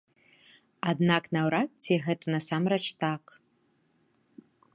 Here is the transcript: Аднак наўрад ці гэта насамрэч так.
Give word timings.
Аднак 0.91 1.23
наўрад 1.37 1.69
ці 1.83 1.93
гэта 2.07 2.25
насамрэч 2.37 2.83
так. 3.05 3.23